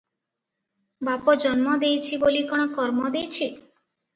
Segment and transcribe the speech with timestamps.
[1.09, 3.53] ବାପ ଜନ୍ମ ଦେଇଛି ବୋଲି କଣ କର୍ମ ଦେଇଛି?"